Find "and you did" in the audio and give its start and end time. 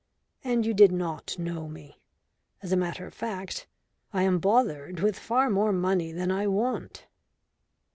0.43-0.91